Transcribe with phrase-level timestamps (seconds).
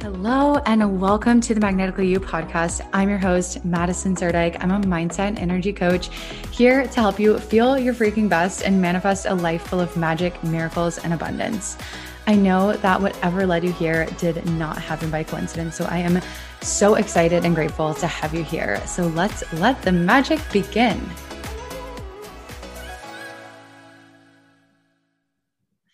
[0.00, 2.86] Hello, and welcome to the Magnetically You podcast.
[2.92, 4.56] I'm your host, Madison Zerdike.
[4.60, 6.08] I'm a mindset and energy coach
[6.50, 10.42] here to help you feel your freaking best and manifest a life full of magic,
[10.44, 11.76] miracles, and abundance.
[12.26, 15.76] I know that whatever led you here did not happen by coincidence.
[15.76, 16.20] So I am
[16.62, 18.84] so excited and grateful to have you here.
[18.86, 21.00] So let's let the magic begin.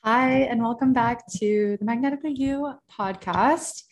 [0.02, 3.82] Hi, and welcome back to the Magnetically You podcast.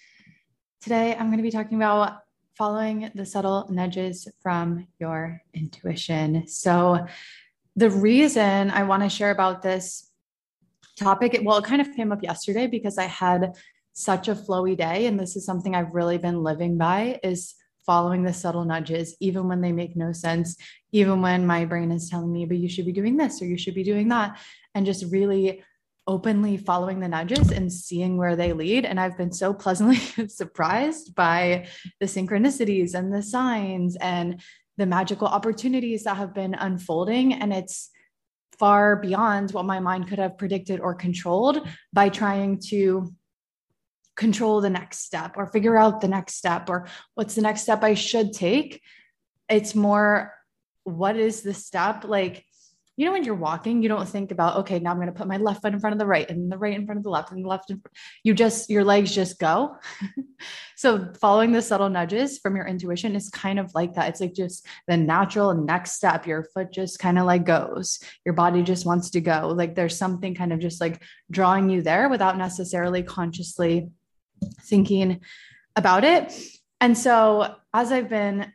[0.80, 2.20] Today, I'm going to be talking about
[2.56, 6.46] following the subtle nudges from your intuition.
[6.46, 7.04] So,
[7.74, 10.09] the reason I want to share about this
[10.96, 13.54] topic, well, it kind of came up yesterday because I had
[13.92, 15.06] such a flowy day.
[15.06, 19.48] And this is something I've really been living by is following the subtle nudges, even
[19.48, 20.56] when they make no sense,
[20.92, 23.59] even when my brain is telling me, but you should be doing this or you
[23.59, 24.38] should be doing that.
[24.76, 25.65] And just really
[26.09, 28.85] openly following the nudges and seeing where they lead.
[28.85, 29.97] And I've been so pleasantly
[30.29, 31.69] surprised by
[32.01, 34.41] the synchronicities and the signs and
[34.79, 37.35] the magical opportunities that have been unfolding.
[37.35, 37.91] And it's
[38.59, 43.13] far beyond what my mind could have predicted or controlled by trying to
[44.16, 47.85] control the next step or figure out the next step or what's the next step
[47.85, 48.80] I should take.
[49.49, 50.35] It's more
[50.85, 52.45] what is the step like
[52.99, 55.27] you know when you're walking you don't think about okay now i'm going to put
[55.27, 57.10] my left foot in front of the right and the right in front of the
[57.10, 57.73] left and the left
[58.24, 59.77] you just your legs just go.
[60.77, 64.10] So following the subtle nudges from your intuition is kind of like that.
[64.10, 66.25] It's like just the natural next step.
[66.25, 67.99] Your foot just kind of like goes.
[68.25, 69.49] Your body just wants to go.
[69.56, 73.88] Like there's something kind of just like drawing you there without necessarily consciously
[74.62, 75.21] thinking
[75.75, 76.32] about it.
[76.81, 78.53] And so as i've been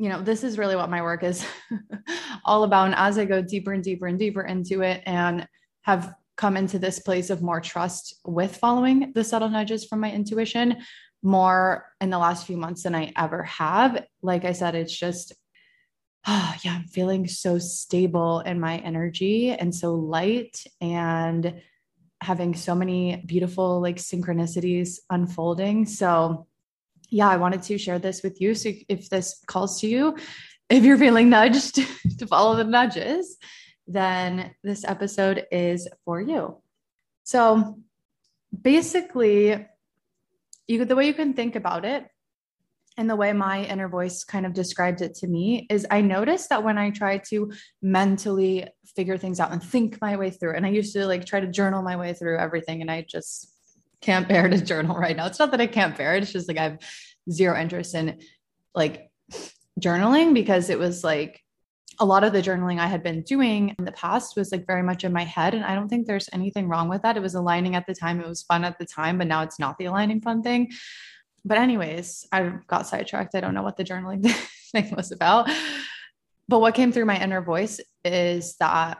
[0.00, 1.46] you know, this is really what my work is
[2.46, 2.86] all about.
[2.86, 5.46] And as I go deeper and deeper and deeper into it and
[5.82, 10.10] have come into this place of more trust with following the subtle nudges from my
[10.10, 10.78] intuition
[11.22, 14.06] more in the last few months than I ever have.
[14.22, 15.34] Like I said, it's just,
[16.26, 21.60] oh, yeah, I'm feeling so stable in my energy and so light and
[22.22, 25.84] having so many beautiful like synchronicities unfolding.
[25.84, 26.46] So,
[27.10, 28.54] yeah, I wanted to share this with you.
[28.54, 30.16] So if this calls to you,
[30.68, 31.74] if you're feeling nudged
[32.18, 33.36] to follow the nudges,
[33.86, 36.58] then this episode is for you.
[37.24, 37.78] So
[38.58, 39.66] basically,
[40.68, 42.06] you the way you can think about it
[42.96, 46.50] and the way my inner voice kind of described it to me is I noticed
[46.50, 50.66] that when I try to mentally figure things out and think my way through, and
[50.66, 53.52] I used to like try to journal my way through everything, and I just
[54.00, 55.26] can't bear to journal right now.
[55.26, 56.22] It's not that I can't bear it.
[56.22, 56.78] It's just like I've
[57.30, 58.20] zero interest in
[58.74, 59.10] like
[59.80, 61.40] journaling because it was like
[62.00, 64.82] a lot of the journaling I had been doing in the past was like very
[64.82, 65.54] much in my head.
[65.54, 67.18] And I don't think there's anything wrong with that.
[67.18, 68.20] It was aligning at the time.
[68.20, 70.70] It was fun at the time, but now it's not the aligning fun thing.
[71.44, 73.34] But, anyways, I got sidetracked.
[73.34, 74.30] I don't know what the journaling
[74.72, 75.50] thing was about.
[76.48, 78.98] But what came through my inner voice is that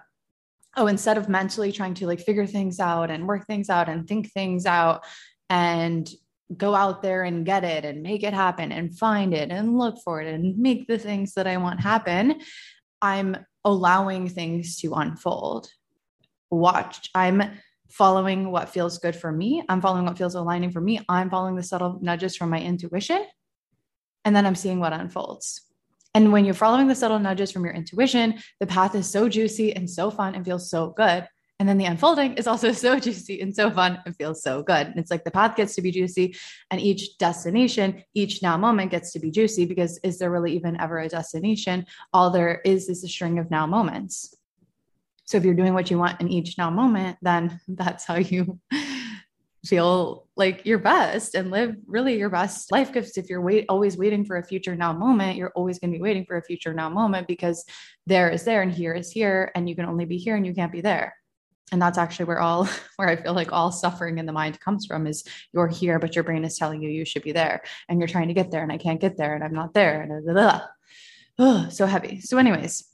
[0.76, 4.06] oh, instead of mentally trying to like figure things out and work things out and
[4.06, 5.04] think things out
[5.48, 6.10] and
[6.56, 9.98] go out there and get it and make it happen and find it and look
[10.04, 12.40] for it and make the things that I want happen,
[13.00, 15.68] I'm allowing things to unfold.
[16.50, 17.42] Watch, I'm
[17.88, 19.62] following what feels good for me.
[19.68, 21.00] I'm following what feels aligning for me.
[21.08, 23.24] I'm following the subtle nudges from my intuition.
[24.24, 25.69] And then I'm seeing what unfolds.
[26.14, 29.74] And when you're following the subtle nudges from your intuition, the path is so juicy
[29.74, 31.28] and so fun and feels so good.
[31.60, 34.86] And then the unfolding is also so juicy and so fun and feels so good.
[34.88, 36.34] And it's like the path gets to be juicy
[36.70, 40.80] and each destination, each now moment gets to be juicy because is there really even
[40.80, 41.86] ever a destination?
[42.12, 44.34] All there is is a string of now moments.
[45.26, 48.58] So if you're doing what you want in each now moment, then that's how you
[49.66, 52.92] feel like your best and live really your best life.
[52.92, 55.98] Because if you're wait, always waiting for a future now moment you're always going to
[55.98, 57.64] be waiting for a future now moment because
[58.06, 60.54] there is there and here is here and you can only be here and you
[60.54, 61.14] can't be there.
[61.72, 64.86] And that's actually where all where i feel like all suffering in the mind comes
[64.86, 68.00] from is you're here but your brain is telling you you should be there and
[68.00, 70.24] you're trying to get there and i can't get there and i'm not there and
[70.24, 70.62] blah, blah, blah.
[71.38, 72.20] Oh, so heavy.
[72.20, 72.90] So anyways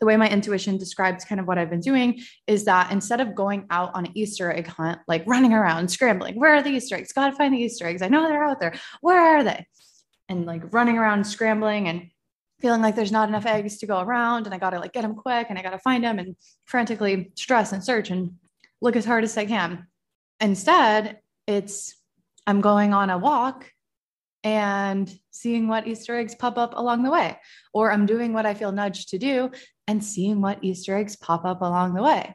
[0.00, 3.34] the way my intuition describes kind of what I've been doing is that instead of
[3.34, 6.96] going out on an Easter egg hunt, like running around, scrambling, where are the Easter
[6.96, 7.12] eggs?
[7.12, 8.00] Gotta find the Easter eggs.
[8.00, 8.74] I know they're out there.
[9.02, 9.66] Where are they?
[10.28, 12.08] And like running around, scrambling and
[12.60, 15.14] feeling like there's not enough eggs to go around and I gotta like get them
[15.14, 18.32] quick and I gotta find them and frantically stress and search and
[18.80, 19.86] look as hard as I can.
[20.40, 21.94] Instead, it's
[22.46, 23.70] I'm going on a walk
[24.42, 27.38] and seeing what Easter eggs pop up along the way,
[27.72, 29.50] or I'm doing what I feel nudged to do
[29.86, 32.34] and seeing what Easter eggs pop up along the way.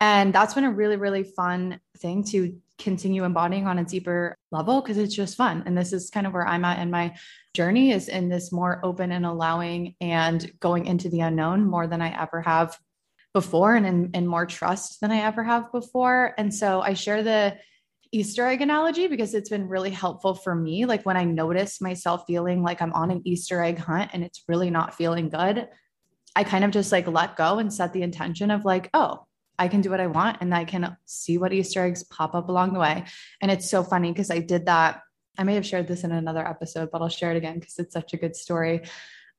[0.00, 4.80] And that's been a really, really fun thing to continue embodying on a deeper level
[4.80, 5.62] because it's just fun.
[5.66, 7.14] And this is kind of where I'm at in my
[7.54, 12.02] journey is in this more open and allowing and going into the unknown more than
[12.02, 12.76] I ever have
[13.32, 16.34] before and in, in more trust than I ever have before.
[16.36, 17.56] And so I share the
[18.14, 20.86] Easter egg analogy because it's been really helpful for me.
[20.86, 24.44] Like when I notice myself feeling like I'm on an Easter egg hunt and it's
[24.46, 25.68] really not feeling good,
[26.36, 29.26] I kind of just like let go and set the intention of like, oh,
[29.58, 32.48] I can do what I want and I can see what Easter eggs pop up
[32.48, 33.04] along the way.
[33.42, 35.00] And it's so funny because I did that.
[35.36, 37.94] I may have shared this in another episode, but I'll share it again because it's
[37.94, 38.82] such a good story.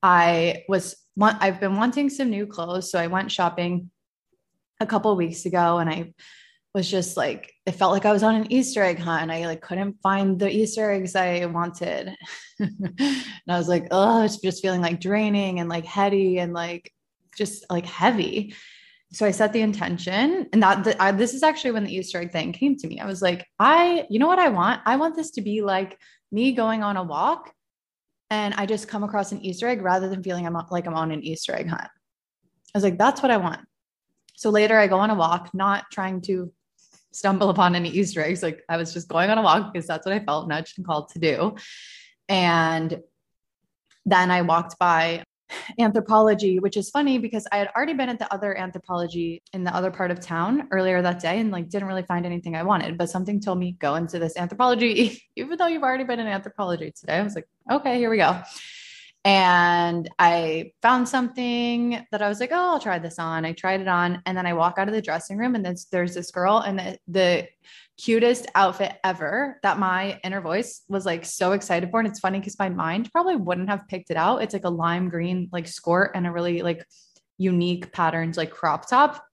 [0.04, 3.90] I was I've been wanting some new clothes, so I went shopping
[4.82, 6.14] a couple weeks ago and I
[6.74, 9.46] was just like it felt like I was on an Easter egg hunt and I
[9.48, 12.16] like couldn't find the Easter eggs I wanted.
[12.60, 13.00] and
[13.50, 16.92] I was like, oh, it's just feeling like draining and like heady and like
[17.36, 18.54] just like heavy
[19.16, 22.20] so I set the intention, and that the, I, this is actually when the Easter
[22.20, 23.00] egg thing came to me.
[23.00, 24.82] I was like, I, you know what I want?
[24.86, 25.98] I want this to be like
[26.34, 27.54] me going on a walk,
[28.30, 31.12] and I just come across an Easter egg rather than feeling I'm like I'm on
[31.12, 31.84] an Easter egg hunt.
[31.84, 33.62] I was like, that's what I want.
[34.36, 36.52] So later I go on a walk, not trying to
[37.16, 38.44] stumble upon any Easter eggs.
[38.44, 40.86] Like I was just going on a walk because that's what I felt nudged and
[40.86, 41.56] called to do.
[42.28, 43.02] And
[44.06, 45.24] then I walked by
[45.80, 49.76] Anthropologie, which is funny because I had already been at the other Anthropologie in the
[49.76, 52.98] other part of town earlier that day and like didn't really find anything I wanted,
[52.98, 56.94] but something told me go into this Anthropologie, even though you've already been in Anthropologie
[57.00, 57.18] today.
[57.18, 58.42] I was like, okay, here we go.
[59.26, 63.44] And I found something that I was like, oh, I'll try this on.
[63.44, 64.22] I tried it on.
[64.28, 66.78] And then I walk out of the dressing room and there's, there's this girl and
[66.78, 67.48] the, the
[67.98, 72.00] cutest outfit ever that my inner voice was like so excited for.
[72.00, 74.44] And it's funny because my mind probably wouldn't have picked it out.
[74.44, 76.86] It's like a lime green, like skirt and a really like
[77.40, 79.26] unique patterns, like crop top.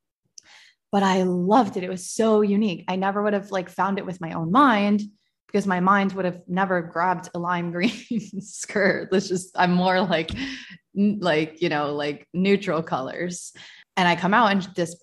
[0.90, 1.84] But I loved it.
[1.84, 2.86] It was so unique.
[2.88, 5.02] I never would have like found it with my own mind
[5.52, 7.92] because my mind would have never grabbed a lime green
[8.40, 9.10] skirt.
[9.12, 10.30] Let's just, I'm more like,
[10.94, 13.52] like, you know, like neutral colors.
[13.96, 14.96] And I come out in this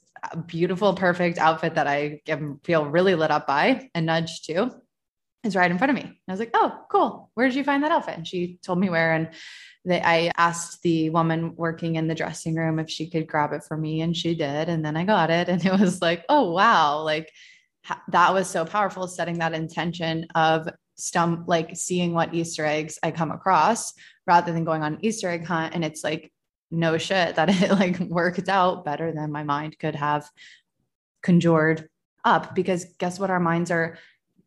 [0.48, 2.22] beautiful, perfect outfit that I
[2.64, 4.72] feel really lit up by and nudged to
[5.44, 6.20] is right in front of me.
[6.28, 7.30] I was like, oh, cool.
[7.36, 8.18] Where did you find that outfit?
[8.18, 9.14] And she told me where.
[9.14, 9.30] And
[9.86, 13.64] they, I asked the woman working in the dressing room if she could grab it
[13.64, 14.02] for me.
[14.02, 14.68] And she did.
[14.68, 15.48] And then I got it.
[15.48, 17.04] And it was like, oh, wow.
[17.04, 17.32] Like
[18.10, 23.12] that was so powerful, setting that intention of stump, like seeing what Easter eggs I
[23.12, 23.94] come across
[24.28, 25.74] rather than going on Easter egg hunt.
[25.74, 26.32] And it's like,
[26.72, 30.30] no shit that it like worked out better than my mind could have
[31.24, 31.90] conjured
[32.24, 32.54] up.
[32.54, 33.32] Because guess what?
[33.32, 33.98] Our minds are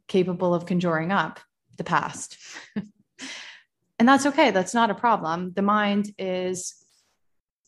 [0.07, 1.41] capable of conjuring up
[1.79, 2.39] the past.
[4.03, 4.51] And that's okay.
[4.51, 5.53] That's not a problem.
[5.55, 6.82] The mind is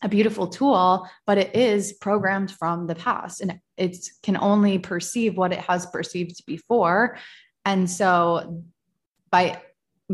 [0.04, 5.36] a beautiful tool but it is programmed from the past and it can only perceive
[5.36, 7.18] what it has perceived before
[7.64, 8.62] and so
[9.30, 9.60] by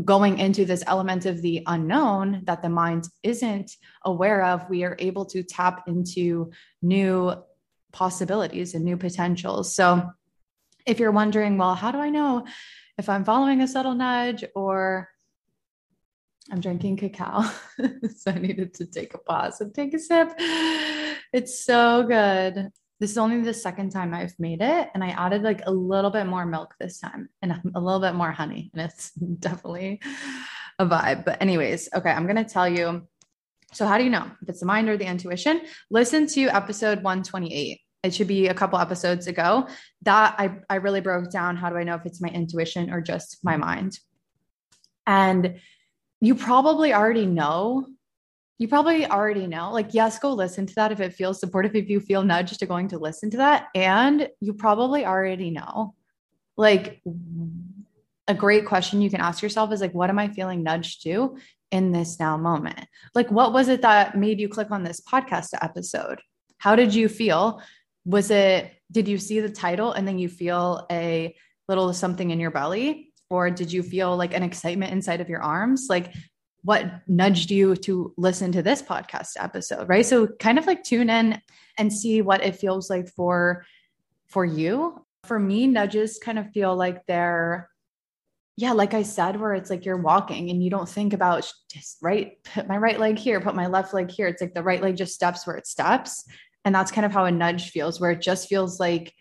[0.03, 4.95] going into this element of the unknown that the mind isn't aware of, we are
[4.99, 6.51] able to tap into
[6.81, 7.33] new
[7.91, 9.75] possibilities and new potentials.
[9.75, 10.09] So,
[10.87, 12.47] if you're wondering, well, how do I know
[12.97, 15.09] if I'm following a subtle nudge or
[16.51, 17.43] I'm drinking cacao.
[18.17, 20.33] so I needed to take a pause and take a sip.
[21.33, 22.69] It's so good.
[22.99, 26.11] This is only the second time I've made it, and I added like a little
[26.11, 30.01] bit more milk this time and a little bit more honey, and it's definitely
[30.77, 31.25] a vibe.
[31.25, 33.07] But, anyways, okay, I'm gonna tell you.
[33.73, 35.61] So, how do you know if it's the mind or the intuition?
[35.89, 39.67] Listen to episode 128 it should be a couple episodes ago
[40.01, 42.99] that I, I really broke down how do I know if it's my intuition or
[42.99, 43.99] just my mind.
[45.05, 45.59] And
[46.21, 47.87] you probably already know
[48.61, 49.71] you probably already know.
[49.71, 52.67] Like, yes, go listen to that if it feels supportive, if you feel nudged to
[52.67, 53.69] going to listen to that.
[53.73, 55.95] And you probably already know.
[56.57, 57.01] Like,
[58.27, 61.39] a great question you can ask yourself is like, what am I feeling nudged to
[61.71, 62.85] in this now moment?
[63.15, 66.21] Like, what was it that made you click on this podcast episode?
[66.59, 67.63] How did you feel?
[68.05, 71.35] Was it, did you see the title and then you feel a
[71.67, 73.10] little something in your belly?
[73.31, 75.87] Or did you feel like an excitement inside of your arms?
[75.89, 76.13] Like,
[76.63, 80.05] what nudged you to listen to this podcast episode right?
[80.05, 81.41] So kind of like tune in
[81.77, 83.65] and see what it feels like for
[84.27, 85.03] for you.
[85.23, 87.69] For me nudges kind of feel like they're
[88.57, 91.97] yeah like i said where it's like you're walking and you don't think about just
[92.01, 94.27] right put my right leg here put my left leg here.
[94.27, 96.25] It's like the right leg just steps where it steps.
[96.65, 99.13] And that's kind of how a nudge feels where it just feels like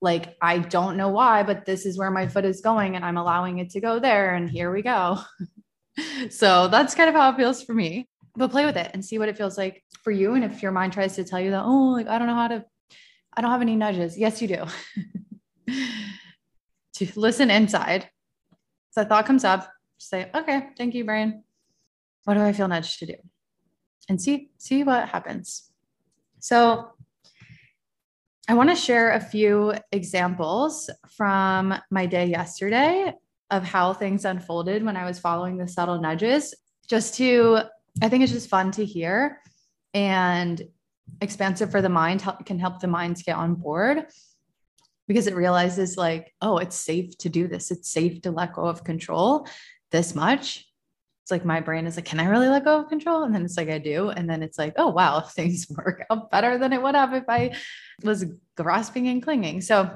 [0.00, 3.16] like i don't know why but this is where my foot is going and i'm
[3.16, 5.18] allowing it to go there and here we go
[6.30, 8.08] so that's kind of how it feels for me.
[8.36, 10.34] But play with it and see what it feels like for you.
[10.34, 12.48] And if your mind tries to tell you that, oh, like I don't know how
[12.48, 12.64] to,
[13.36, 14.16] I don't have any nudges.
[14.16, 14.64] Yes, you do.
[16.94, 18.08] to listen inside.
[18.90, 21.42] So thought comes up, say, okay, thank you, brain.
[22.24, 23.14] What do I feel nudged to do?
[24.08, 25.70] And see, see what happens.
[26.38, 26.92] So
[28.50, 33.12] I want to share a few examples from my day yesterday
[33.50, 36.54] of how things unfolded when I was following the subtle nudges,
[36.88, 37.60] just to,
[38.00, 39.42] I think it's just fun to hear
[39.92, 40.62] and
[41.20, 44.06] expansive for the mind, can help the minds get on board
[45.06, 47.70] because it realizes like, oh, it's safe to do this.
[47.70, 49.46] It's safe to let go of control
[49.90, 50.67] this much.
[51.28, 53.24] It's like my brain is like, can I really let go of control?
[53.24, 54.08] And then it's like, I do.
[54.08, 57.24] And then it's like, oh, wow, things work out better than it would have if
[57.28, 57.54] I
[58.02, 58.24] was
[58.56, 59.60] grasping and clinging.
[59.60, 59.90] So,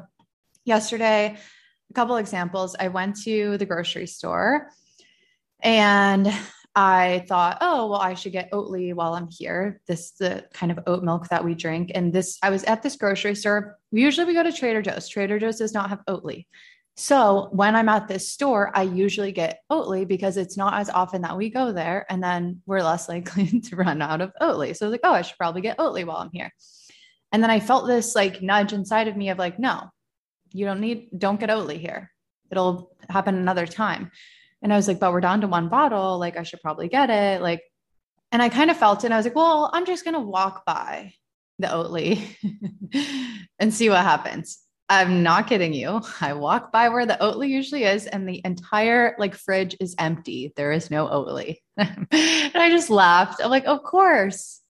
[0.66, 1.38] yesterday,
[1.90, 2.76] a couple examples.
[2.78, 4.68] I went to the grocery store
[5.62, 6.30] and
[6.74, 9.80] I thought, oh, well, I should get Oatly while I'm here.
[9.86, 11.92] This the kind of oat milk that we drink.
[11.94, 13.78] And this, I was at this grocery store.
[13.90, 15.08] Usually we go to Trader Joe's.
[15.08, 16.44] Trader Joe's does not have Oatly.
[17.02, 21.22] So when I'm at this store, I usually get Oatly because it's not as often
[21.22, 22.06] that we go there.
[22.08, 24.76] And then we're less likely to run out of Oatly.
[24.76, 26.52] So I was like, oh, I should probably get Oatly while I'm here.
[27.32, 29.90] And then I felt this like nudge inside of me of like, no,
[30.52, 32.12] you don't need, don't get Oatly here.
[32.52, 34.12] It'll happen another time.
[34.62, 36.20] And I was like, but we're down to one bottle.
[36.20, 37.42] Like, I should probably get it.
[37.42, 37.64] Like,
[38.30, 39.06] and I kind of felt it.
[39.06, 41.14] And I was like, well, I'm just going to walk by
[41.58, 42.22] the Oatly
[43.58, 44.62] and see what happens.
[44.92, 46.02] I'm not kidding you.
[46.20, 50.52] I walk by where the Oatly usually is, and the entire like fridge is empty.
[50.54, 51.60] There is no Oatly.
[51.78, 53.40] and I just laughed.
[53.42, 54.60] I'm like, of course.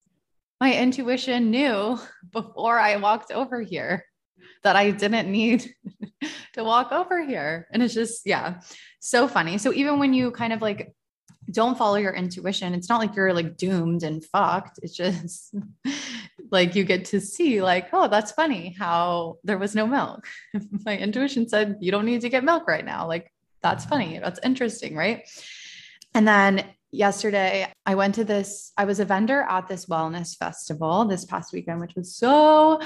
[0.61, 1.99] My intuition knew
[2.31, 4.05] before I walked over here
[4.62, 5.69] that I didn't need
[6.52, 7.67] to walk over here.
[7.73, 8.61] And it's just, yeah,
[9.00, 9.59] so funny.
[9.59, 10.95] So even when you kind of like
[11.53, 14.81] don't follow your intuition, it's not like you're like doomed and fucked.
[14.83, 15.55] It's just
[16.51, 20.27] like you get to see, like, oh, that's funny how there was no milk.
[20.85, 23.07] My intuition said, you don't need to get milk right now.
[23.07, 23.33] Like,
[23.63, 24.19] that's funny.
[24.19, 24.97] That's interesting.
[24.97, 25.29] Right.
[26.15, 31.05] And then yesterday I went to this, I was a vendor at this wellness festival
[31.05, 32.81] this past weekend, which was so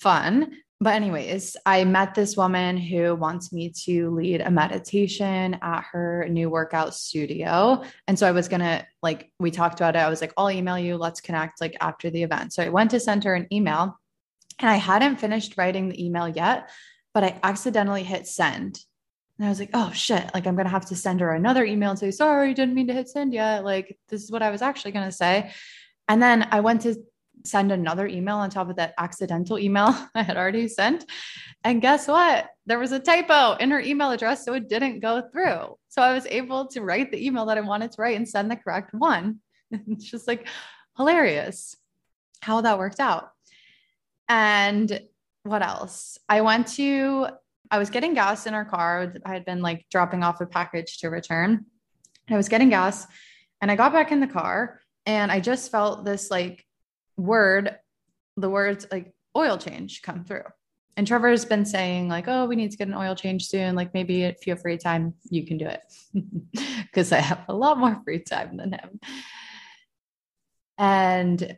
[0.00, 0.52] fun.
[0.82, 6.26] But, anyways, I met this woman who wants me to lead a meditation at her
[6.28, 7.84] new workout studio.
[8.08, 10.00] And so I was to, like, we talked about it.
[10.00, 10.96] I was like, I'll email you.
[10.96, 12.52] Let's connect like after the event.
[12.52, 13.96] So I went to send her an email
[14.58, 16.68] and I hadn't finished writing the email yet,
[17.14, 18.80] but I accidentally hit send.
[19.38, 21.90] And I was like, oh shit, like I'm to have to send her another email
[21.90, 23.64] and say, sorry, didn't mean to hit send yet.
[23.64, 25.52] Like, this is what I was actually to say.
[26.08, 26.96] And then I went to
[27.44, 31.04] send another email on top of that accidental email I had already sent.
[31.64, 32.48] And guess what?
[32.66, 35.76] There was a typo in her email address, so it didn't go through.
[35.88, 38.50] So I was able to write the email that I wanted to write and send
[38.50, 39.40] the correct one.
[39.70, 40.48] it's just like
[40.96, 41.76] hilarious
[42.40, 43.30] how that worked out.
[44.28, 45.00] And
[45.44, 46.18] what else?
[46.28, 47.28] I went to,
[47.70, 49.14] I was getting gas in our car.
[49.24, 51.66] I had been like dropping off a package to return.
[52.30, 53.06] I was getting gas
[53.60, 56.64] and I got back in the car and I just felt this like
[57.16, 57.76] word,
[58.36, 60.44] the words like oil change come through.
[60.96, 63.74] And Trevor's been saying, like, oh, we need to get an oil change soon.
[63.74, 65.82] Like, maybe if you have free time, you can do it.
[66.82, 69.00] Because I have a lot more free time than him.
[70.76, 71.56] And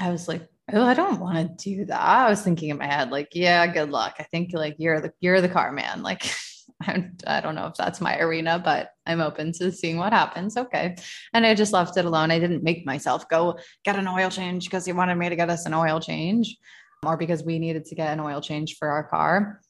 [0.00, 2.00] I was like, oh, I don't want to do that.
[2.00, 4.16] I was thinking in my head, like, yeah, good luck.
[4.18, 6.02] I think like you're the you're the car man.
[6.02, 6.22] Like
[7.26, 10.56] I don't know if that's my arena, but I'm open to seeing what happens.
[10.56, 10.96] Okay.
[11.32, 12.30] And I just left it alone.
[12.30, 15.50] I didn't make myself go get an oil change because he wanted me to get
[15.50, 16.56] us an oil change
[17.04, 19.60] or because we needed to get an oil change for our car.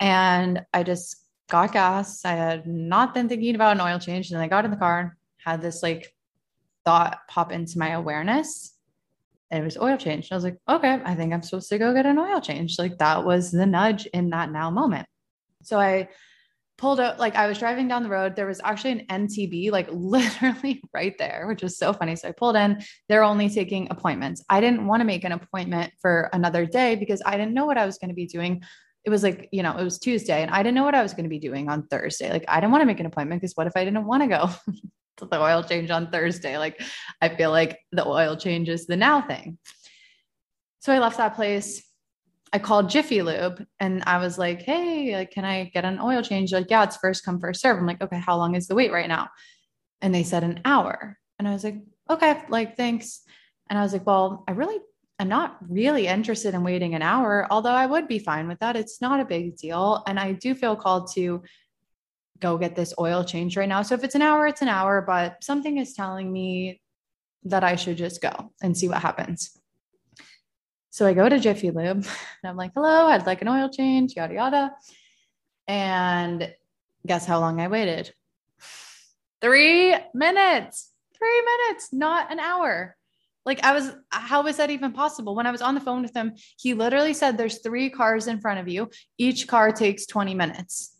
[0.00, 1.16] And I just
[1.48, 2.24] got gas.
[2.24, 4.30] I had not been thinking about an oil change.
[4.30, 6.14] And I got in the car, had this like
[6.84, 8.74] thought pop into my awareness.
[9.50, 10.30] And it was oil change.
[10.30, 12.78] I was like, okay, I think I'm supposed to go get an oil change.
[12.78, 15.08] Like that was the nudge in that now moment.
[15.68, 16.08] So I
[16.78, 18.36] pulled out like I was driving down the road.
[18.36, 22.16] There was actually an NTB, like literally right there, which was so funny.
[22.16, 22.82] So I pulled in.
[23.08, 24.42] They're only taking appointments.
[24.48, 27.78] I didn't want to make an appointment for another day because I didn't know what
[27.78, 28.62] I was going to be doing.
[29.04, 31.12] It was like, you know, it was Tuesday and I didn't know what I was
[31.12, 32.30] going to be doing on Thursday.
[32.30, 34.28] Like I didn't want to make an appointment because what if I didn't want to
[34.28, 34.50] go
[35.18, 36.58] to the oil change on Thursday?
[36.58, 36.80] Like
[37.20, 39.58] I feel like the oil change is the now thing.
[40.80, 41.87] So I left that place
[42.52, 46.22] I called Jiffy Lube and I was like, Hey, like, can I get an oil
[46.22, 46.52] change?
[46.52, 47.78] Like, yeah, it's first come, first serve.
[47.78, 49.28] I'm like, okay, how long is the wait right now?
[50.00, 51.18] And they said an hour.
[51.38, 51.76] And I was like,
[52.08, 53.22] okay, like, thanks.
[53.68, 54.78] And I was like, well, I really,
[55.18, 58.76] I'm not really interested in waiting an hour, although I would be fine with that.
[58.76, 60.02] It's not a big deal.
[60.06, 61.42] And I do feel called to
[62.40, 63.82] go get this oil change right now.
[63.82, 66.80] So if it's an hour, it's an hour, but something is telling me
[67.44, 69.57] that I should just go and see what happens.
[70.98, 72.06] So I go to Jiffy Lube and
[72.44, 74.72] I'm like, hello, I'd like an oil change, yada, yada.
[75.68, 76.52] And
[77.06, 78.12] guess how long I waited?
[79.40, 80.90] Three minutes.
[81.16, 82.96] Three minutes, not an hour.
[83.46, 85.36] Like I was, how was that even possible?
[85.36, 88.40] When I was on the phone with him, he literally said, There's three cars in
[88.40, 88.90] front of you.
[89.18, 90.97] Each car takes 20 minutes.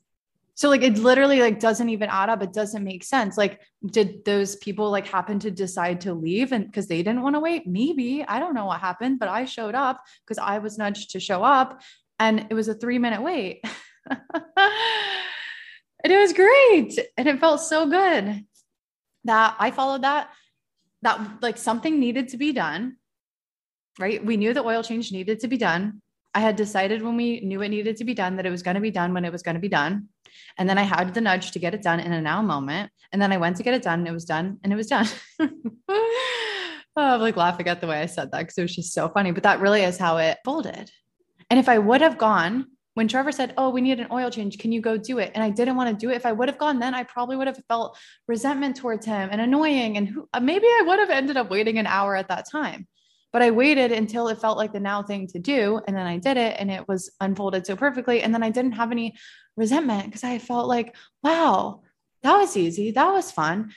[0.58, 2.42] So like it literally like doesn't even add up.
[2.42, 3.38] It doesn't make sense.
[3.38, 7.36] Like, did those people like happen to decide to leave and because they didn't want
[7.36, 7.68] to wait?
[7.68, 8.24] Maybe.
[8.26, 11.44] I don't know what happened, but I showed up because I was nudged to show
[11.44, 11.80] up
[12.18, 13.64] and it was a three minute wait.
[14.10, 14.18] and
[16.02, 16.98] it was great.
[17.16, 18.44] And it felt so good
[19.26, 20.30] that I followed that
[21.02, 22.96] that like something needed to be done,
[24.00, 24.24] right?
[24.24, 26.02] We knew the oil change needed to be done.
[26.38, 28.76] I had decided when we knew it needed to be done that it was going
[28.76, 30.06] to be done when it was going to be done.
[30.56, 32.92] And then I had the nudge to get it done in a now moment.
[33.10, 34.86] And then I went to get it done and it was done and it was
[34.86, 35.08] done.
[35.88, 36.14] oh,
[36.96, 39.32] I'm like laughing at the way I said that because it was just so funny.
[39.32, 40.92] But that really is how it folded.
[41.50, 44.58] And if I would have gone when Trevor said, Oh, we need an oil change,
[44.58, 45.32] can you go do it?
[45.34, 46.16] And I didn't want to do it.
[46.18, 49.40] If I would have gone then, I probably would have felt resentment towards him and
[49.40, 49.96] annoying.
[49.96, 52.86] And who, maybe I would have ended up waiting an hour at that time.
[53.32, 55.80] But I waited until it felt like the now thing to do.
[55.86, 58.22] And then I did it and it was unfolded so perfectly.
[58.22, 59.16] And then I didn't have any
[59.56, 61.82] resentment because I felt like, wow,
[62.22, 62.90] that was easy.
[62.90, 63.72] That was fun.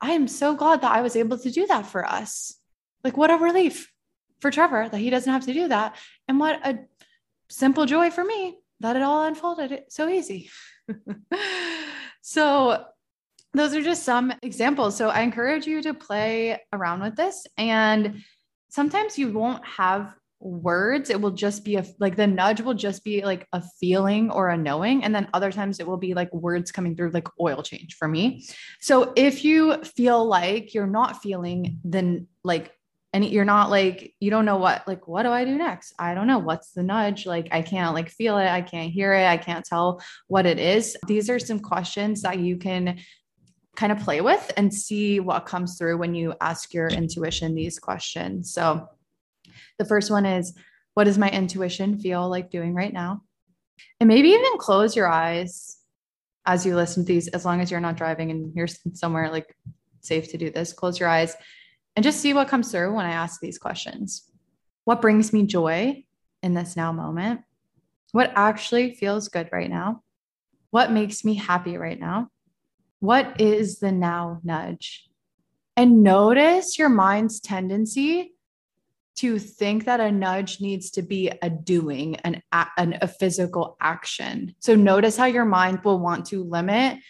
[0.00, 2.54] I am so glad that I was able to do that for us.
[3.04, 3.90] Like, what a relief
[4.40, 5.96] for Trevor that he doesn't have to do that.
[6.28, 6.80] And what a
[7.48, 10.50] simple joy for me that it all unfolded so easy.
[12.22, 12.84] so
[13.54, 14.96] those are just some examples.
[14.96, 17.46] So I encourage you to play around with this.
[17.56, 18.24] And
[18.72, 21.10] sometimes you won't have words.
[21.10, 24.48] It will just be a like the nudge will just be like a feeling or
[24.48, 25.04] a knowing.
[25.04, 28.08] And then other times it will be like words coming through, like oil change for
[28.08, 28.44] me.
[28.80, 32.72] So if you feel like you're not feeling, then like
[33.12, 36.14] and you're not like you don't know what like what do i do next i
[36.14, 39.26] don't know what's the nudge like i can't like feel it i can't hear it
[39.26, 42.98] i can't tell what it is these are some questions that you can
[43.76, 47.78] kind of play with and see what comes through when you ask your intuition these
[47.78, 48.86] questions so
[49.78, 50.54] the first one is
[50.94, 53.22] what does my intuition feel like doing right now
[54.00, 55.78] and maybe even close your eyes
[56.44, 59.56] as you listen to these as long as you're not driving and you're somewhere like
[60.00, 61.34] safe to do this close your eyes
[61.96, 64.30] and just see what comes through when I ask these questions.
[64.84, 66.04] What brings me joy
[66.42, 67.42] in this now moment?
[68.12, 70.02] What actually feels good right now?
[70.70, 72.28] What makes me happy right now?
[73.02, 75.08] What is the now nudge?
[75.76, 78.34] And notice your mind's tendency
[79.16, 84.54] to think that a nudge needs to be a doing, an, an, a physical action.
[84.60, 87.00] So notice how your mind will want to limit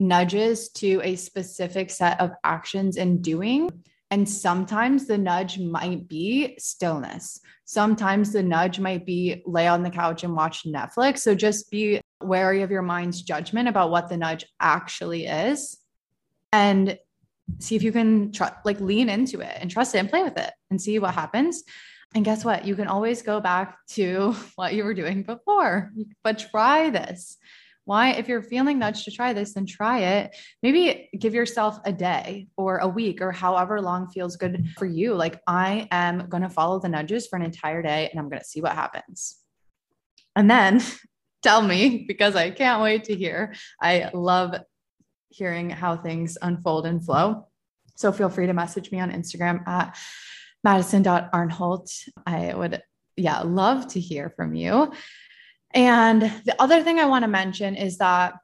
[0.00, 3.68] nudges to a specific set of actions and doing
[4.12, 7.40] and sometimes the nudge might be stillness.
[7.64, 11.20] Sometimes the nudge might be lay on the couch and watch Netflix.
[11.20, 15.78] So just be wary of your mind's judgment about what the nudge actually is
[16.52, 16.98] and
[17.58, 20.38] see if you can tr- like lean into it and trust it and play with
[20.38, 21.64] it and see what happens.
[22.14, 22.66] And guess what?
[22.66, 27.38] You can always go back to what you were doing before, but try this.
[27.84, 30.36] Why, if you're feeling nudged to try this, then try it.
[30.62, 35.14] Maybe give yourself a day or a week or however long feels good for you.
[35.14, 38.40] Like, I am going to follow the nudges for an entire day and I'm going
[38.40, 39.36] to see what happens.
[40.36, 40.80] And then
[41.42, 43.54] tell me because I can't wait to hear.
[43.80, 44.54] I love
[45.28, 47.48] hearing how things unfold and flow.
[47.96, 49.96] So feel free to message me on Instagram at
[50.64, 52.08] madison.arnholt.
[52.26, 52.82] I would,
[53.16, 54.92] yeah, love to hear from you.
[55.74, 58.34] And the other thing I want to mention is that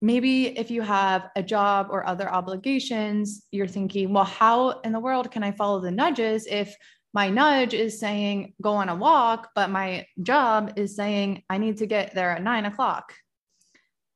[0.00, 5.00] maybe if you have a job or other obligations, you're thinking, well, how in the
[5.00, 6.74] world can I follow the nudges if
[7.16, 11.78] my nudge is saying go on a walk, but my job is saying I need
[11.78, 13.14] to get there at nine o'clock?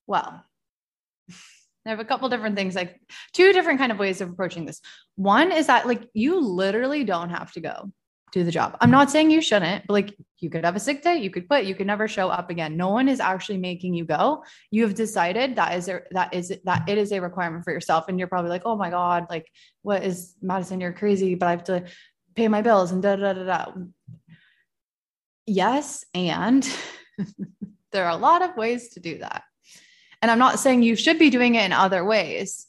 [0.06, 0.44] Well,
[1.86, 3.00] I have a couple different things, like
[3.32, 4.82] two different kind of ways of approaching this.
[5.16, 7.90] One is that like you literally don't have to go
[8.32, 8.76] do the job.
[8.80, 11.48] I'm not saying you shouldn't, but like you could have a sick day, you could
[11.48, 12.76] quit, you could never show up again.
[12.76, 14.44] No one is actually making you go.
[14.70, 18.18] You have decided that is that is that it is a requirement for yourself, and
[18.18, 19.46] you're probably like, oh my god, like
[19.82, 20.80] what is Madison?
[20.80, 21.84] You're crazy, but I have to
[22.34, 23.72] pay my bills and da da da da.
[25.46, 26.68] Yes, and
[27.92, 29.42] there are a lot of ways to do that.
[30.22, 32.66] And I'm not saying you should be doing it in other ways.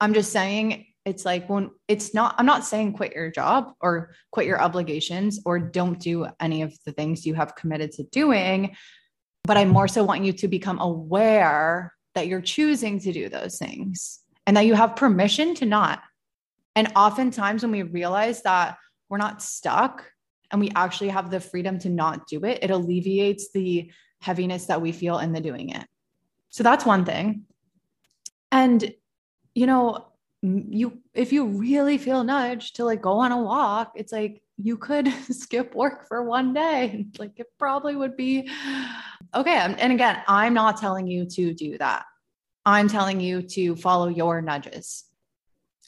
[0.00, 4.14] I'm just saying it's like when it's not i'm not saying quit your job or
[4.30, 8.76] quit your obligations or don't do any of the things you have committed to doing
[9.44, 13.58] but i more so want you to become aware that you're choosing to do those
[13.58, 16.02] things and that you have permission to not
[16.76, 18.76] and oftentimes when we realize that
[19.08, 20.04] we're not stuck
[20.50, 23.90] and we actually have the freedom to not do it it alleviates the
[24.20, 25.86] heaviness that we feel in the doing it
[26.50, 27.44] So that's one thing.
[28.50, 28.94] And,
[29.54, 30.06] you know,
[30.42, 34.76] you, if you really feel nudged to like go on a walk, it's like you
[34.76, 37.06] could skip work for one day.
[37.18, 38.48] Like it probably would be
[39.34, 39.56] okay.
[39.56, 42.04] And again, I'm not telling you to do that.
[42.64, 45.04] I'm telling you to follow your nudges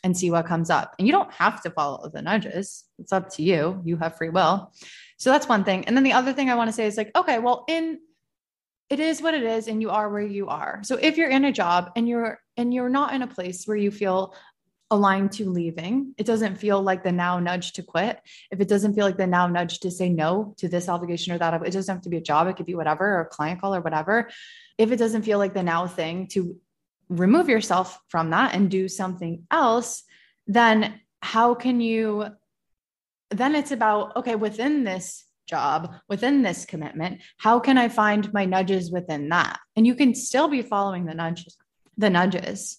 [0.02, 0.94] and see what comes up.
[0.98, 2.84] And you don't have to follow the nudges.
[2.98, 3.80] It's up to you.
[3.84, 4.72] You have free will.
[5.18, 5.84] So that's one thing.
[5.84, 7.98] And then the other thing I want to say is like, okay, well, in
[8.88, 10.80] it is what it is and you are where you are.
[10.82, 13.76] So if you're in a job and you're and you're not in a place where
[13.76, 14.34] you feel
[14.90, 18.18] aligned to leaving, it doesn't feel like the now nudge to quit.
[18.50, 21.38] If it doesn't feel like the now nudge to say no to this obligation or
[21.38, 23.60] that, it doesn't have to be a job, it could be whatever, or a client
[23.60, 24.28] call or whatever.
[24.76, 26.56] If it doesn't feel like the now thing to
[27.10, 30.04] remove yourself from that and do something else,
[30.46, 32.26] then how can you?
[33.30, 38.44] Then it's about, okay, within this job, within this commitment, how can I find my
[38.44, 39.58] nudges within that?
[39.76, 41.56] And you can still be following the nudges,
[41.98, 42.78] the nudges.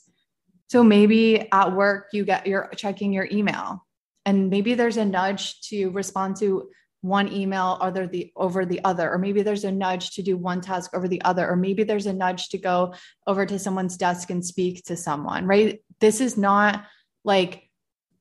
[0.69, 3.85] So maybe at work, you get, you're checking your email
[4.25, 6.69] and maybe there's a nudge to respond to
[7.01, 10.61] one email other the over the other or maybe there's a nudge to do one
[10.61, 12.93] task over the other or maybe there's a nudge to go
[13.25, 15.81] over to someone's desk and speak to someone right?
[15.99, 16.85] This is not
[17.23, 17.69] like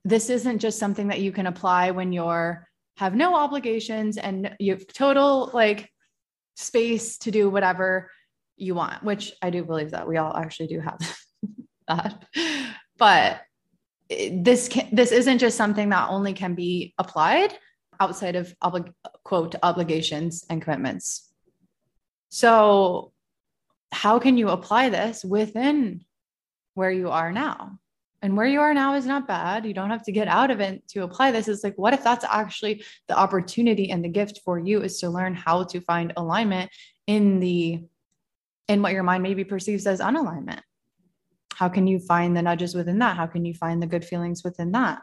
[0.04, 2.66] this isn't just something that you can apply when you're
[2.96, 5.90] have no obligations and you have total like
[6.56, 8.10] space to do whatever
[8.56, 10.98] you want which i do believe that we all actually do have
[11.90, 12.24] that.
[12.98, 13.40] But
[14.08, 17.54] this can, this isn't just something that only can be applied
[18.00, 18.54] outside of
[19.24, 21.30] quote obligations and commitments.
[22.30, 23.12] So,
[23.92, 26.04] how can you apply this within
[26.74, 27.78] where you are now?
[28.22, 29.64] And where you are now is not bad.
[29.64, 31.48] You don't have to get out of it to apply this.
[31.48, 35.08] It's like, what if that's actually the opportunity and the gift for you is to
[35.08, 36.70] learn how to find alignment
[37.06, 37.82] in the
[38.68, 40.60] in what your mind maybe perceives as unalignment?
[41.54, 43.16] How can you find the nudges within that?
[43.16, 45.00] How can you find the good feelings within that?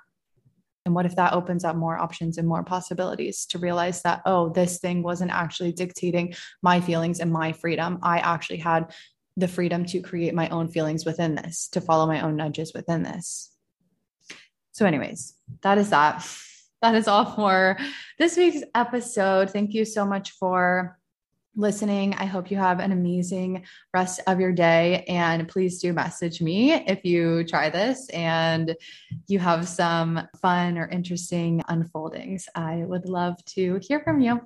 [0.87, 4.47] And what if that opens up more options and more possibilities to realize that, oh,
[4.47, 7.99] this thing wasn't actually dictating my feelings and my freedom.
[8.01, 8.93] I actually had
[9.35, 13.03] the freedom to create my own feelings within this, to follow my own nudges within
[13.03, 13.51] this.
[14.71, 16.25] So, anyways, that is that.
[16.83, 17.75] That is all for
[18.19, 19.49] this week's episode.
[19.49, 20.96] Thank you so much for
[21.57, 22.13] listening.
[22.13, 25.03] I hope you have an amazing rest of your day.
[25.07, 28.75] And please do message me if you try this and
[29.27, 32.47] you have some fun or interesting unfoldings.
[32.55, 34.39] I would love to hear from you.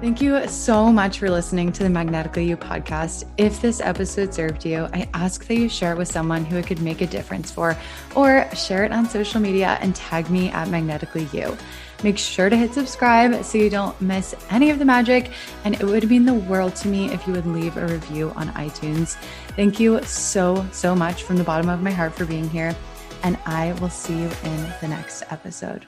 [0.00, 3.24] Thank you so much for listening to the Magnetically You podcast.
[3.36, 6.66] If this episode served you, I ask that you share it with someone who it
[6.66, 7.76] could make a difference for,
[8.16, 11.54] or share it on social media and tag me at Magnetically You.
[12.02, 15.30] Make sure to hit subscribe so you don't miss any of the magic.
[15.64, 18.48] And it would mean the world to me if you would leave a review on
[18.50, 19.16] iTunes.
[19.56, 22.74] Thank you so, so much from the bottom of my heart for being here.
[23.22, 25.86] And I will see you in the next episode.